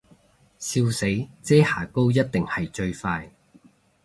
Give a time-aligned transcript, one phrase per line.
[0.57, 1.05] 笑死，
[1.43, 3.31] 遮瑕膏一定係最快